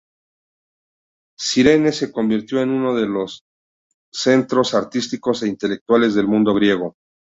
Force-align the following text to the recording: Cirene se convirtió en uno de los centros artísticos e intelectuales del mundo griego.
Cirene 1.37 1.91
se 1.91 2.11
convirtió 2.11 2.59
en 2.59 2.71
uno 2.71 2.95
de 2.95 3.05
los 3.07 3.43
centros 4.11 4.73
artísticos 4.73 5.43
e 5.43 5.47
intelectuales 5.47 6.15
del 6.15 6.25
mundo 6.27 6.55
griego. 6.55 6.95